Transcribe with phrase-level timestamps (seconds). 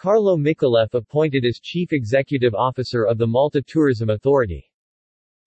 [0.00, 4.72] Carlo Micallef appointed as Chief Executive Officer of the Malta Tourism Authority.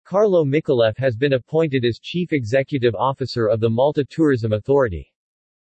[0.03, 5.11] Carlo Micallef has been appointed as Chief Executive Officer of the Malta Tourism Authority.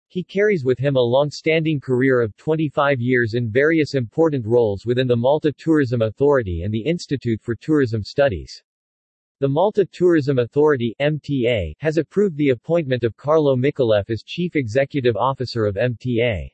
[0.10, 5.08] He carries with him a long-standing career of 25 years in various important roles within
[5.08, 8.62] the Malta Tourism Authority and the Institute for Tourism Studies.
[9.40, 15.18] The Malta Tourism Authority MTA, has approved the appointment of Carlo Micallef as Chief Executive
[15.18, 16.52] Officer of MTA.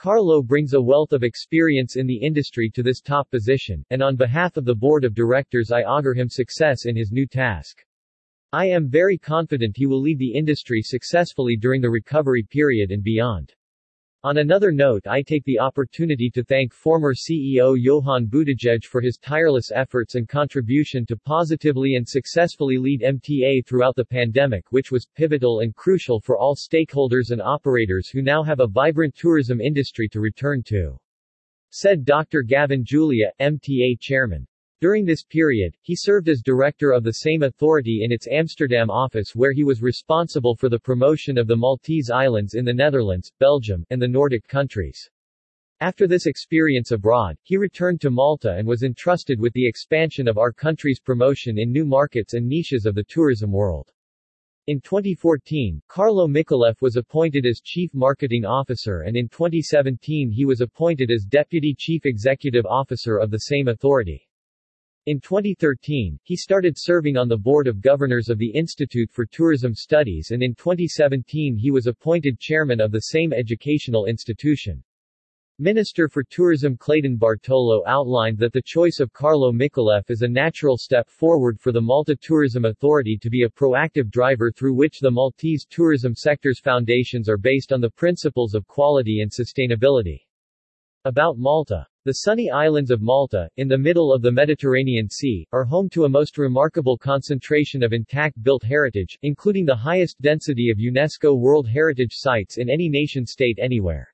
[0.00, 4.16] Carlo brings a wealth of experience in the industry to this top position, and on
[4.16, 7.84] behalf of the Board of Directors I augur him success in his new task.
[8.50, 13.02] I am very confident he will lead the industry successfully during the recovery period and
[13.02, 13.52] beyond.
[14.22, 19.16] On another note I take the opportunity to thank former CEO Johan Buttigieg for his
[19.16, 25.06] tireless efforts and contribution to positively and successfully lead MTA throughout the pandemic which was
[25.06, 30.06] pivotal and crucial for all stakeholders and operators who now have a vibrant tourism industry
[30.10, 30.98] to return to.
[31.70, 32.42] Said Dr.
[32.42, 34.46] Gavin Gulia, MTA chairman.
[34.80, 39.32] During this period, he served as director of the same authority in its Amsterdam office
[39.34, 43.84] where he was responsible for the promotion of the Maltese Islands in the Netherlands, Belgium,
[43.90, 45.10] and the Nordic countries.
[45.80, 50.38] After this experience abroad, he returned to Malta and was entrusted with the expansion of
[50.38, 53.92] our country's promotion in new markets and niches of the tourism world.
[54.66, 60.62] In 2014, Carlo Micallef was appointed as Chief Marketing Officer and in 2017 he was
[60.62, 64.26] appointed as Deputy Chief Executive Officer of the same authority.
[65.06, 69.74] In 2013, he started serving on the Board of Governors of the Institute for Tourism
[69.74, 74.84] Studies and in 2017 he was appointed chairman of the same educational institution.
[75.58, 80.76] Minister for Tourism Clayton Bartolo outlined that the choice of Carlo Micallef is a natural
[80.76, 85.10] step forward for the Malta Tourism Authority to be a proactive driver through which the
[85.10, 90.20] Maltese tourism sector's foundations are based on the principles of quality and sustainability.
[91.06, 95.64] About Malta the sunny islands of Malta, in the middle of the Mediterranean Sea, are
[95.64, 100.78] home to a most remarkable concentration of intact built heritage, including the highest density of
[100.78, 104.08] UNESCO World Heritage Sites in any nation-state anywhere.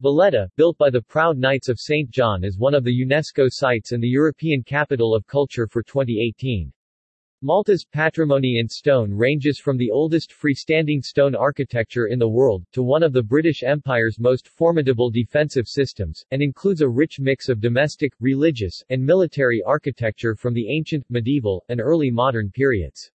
[0.00, 2.10] Valletta, built by the proud Knights of St.
[2.10, 6.72] John is one of the UNESCO sites and the European Capital of Culture for 2018.
[7.42, 12.82] Malta's patrimony in stone ranges from the oldest freestanding stone architecture in the world, to
[12.82, 17.58] one of the British Empire's most formidable defensive systems, and includes a rich mix of
[17.58, 23.10] domestic, religious, and military architecture from the ancient, medieval, and early modern periods.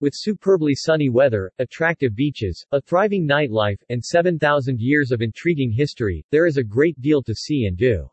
[0.00, 6.24] With superbly sunny weather, attractive beaches, a thriving nightlife, and 7,000 years of intriguing history,
[6.30, 8.10] there is a great deal to see and do.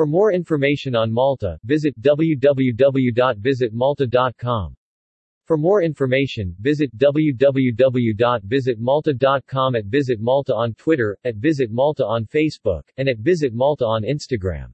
[0.00, 4.76] For more information on Malta, visit www.visitmalta.com.
[5.44, 12.84] For more information, visit www.visitmalta.com at Visit Malta on Twitter, at Visit Malta on Facebook,
[12.96, 14.72] and at Visit Malta on Instagram.